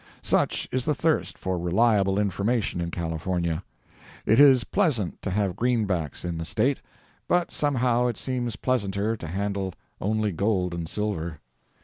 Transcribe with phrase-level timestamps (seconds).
[0.23, 3.61] Such is the thirst for reliable information in California.
[4.25, 6.81] It is pleasant to have greenbacks in the State,
[7.27, 11.39] but somehow it seems pleasanter to handle only gold and silver.